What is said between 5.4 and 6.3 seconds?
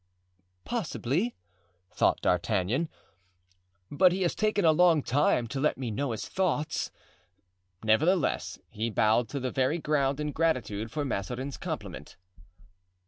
to let me know his